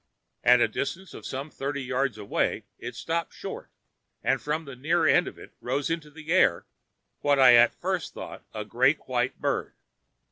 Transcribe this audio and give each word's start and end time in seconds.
At 0.43 0.61
a 0.61 0.67
distance 0.67 1.13
of 1.13 1.27
some 1.27 1.51
thirty 1.51 1.83
yards 1.83 2.17
away 2.17 2.63
it 2.79 2.95
stopped 2.95 3.35
short, 3.35 3.69
and 4.23 4.41
from 4.41 4.65
the 4.65 4.75
near 4.75 5.05
end 5.05 5.27
of 5.27 5.37
it 5.37 5.53
rose 5.61 5.91
into 5.91 6.09
the 6.09 6.31
air 6.33 6.65
what 7.19 7.37
I 7.37 7.53
at 7.53 7.71
first 7.79 8.15
thought 8.15 8.43
a 8.51 8.65
great 8.65 9.07
white 9.07 9.39
bird. 9.39 9.75